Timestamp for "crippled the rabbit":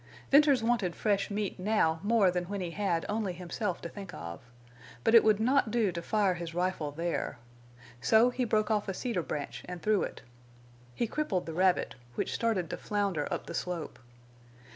11.05-11.93